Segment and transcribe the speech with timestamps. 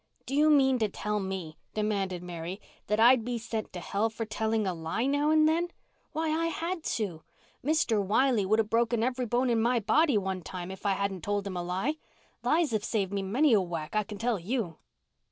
[0.25, 4.25] "Do you mean to tell me," demanded Mary, "that I'd be sent to hell for
[4.25, 5.69] telling a lie now and then?
[6.11, 7.21] Why, I had to.
[7.63, 8.03] Mr.
[8.03, 11.45] Wiley would have broken every bone in my body one time if I hadn't told
[11.45, 11.97] him a lie.
[12.41, 14.77] Lies have saved me many a whack, I can tell you."